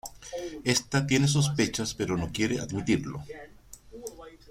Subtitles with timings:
[0.63, 3.23] Esta tiene sospechas pero no quiere admitirlo.